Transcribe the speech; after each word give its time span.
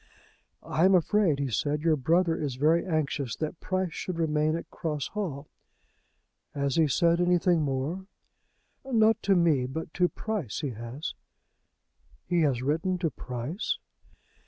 "I 0.63 0.83
am 0.85 0.95
afraid," 0.95 1.37
he 1.37 1.51
said, 1.51 1.83
"your 1.83 1.95
brother 1.95 2.35
is 2.35 2.55
very 2.55 2.83
anxious 2.83 3.35
that 3.35 3.59
Price 3.59 3.93
should 3.93 4.17
remain 4.17 4.55
at 4.55 4.71
Cross 4.71 5.09
Hall." 5.09 5.47
"Has 6.55 6.75
he 6.75 6.87
said 6.87 7.21
anything 7.21 7.61
more?" 7.61 8.07
"Not 8.83 9.21
to 9.21 9.35
me; 9.35 9.67
but 9.67 9.93
to 9.93 10.09
Price 10.09 10.61
he 10.61 10.71
has." 10.71 11.13
"He 12.25 12.41
has 12.41 12.63
written 12.63 12.97
to 12.97 13.11
Price?" 13.11 13.77